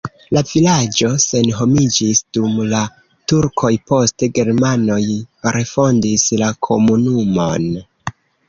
[0.35, 2.81] La vilaĝo senhomiĝis dum la
[3.33, 4.99] turkoj, poste germanoj
[5.59, 7.73] refondis la komunumon.